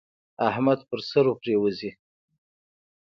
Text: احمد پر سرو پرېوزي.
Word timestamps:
احمد 0.49 0.79
پر 0.89 0.99
سرو 1.09 1.33
پرېوزي. 1.41 1.91